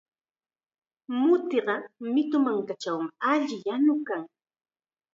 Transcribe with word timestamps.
Mutiqa 1.19 1.73
mitu 2.13 2.37
mankachawmi 2.45 3.09
alli 3.31 3.57
yanukan. 3.67 4.23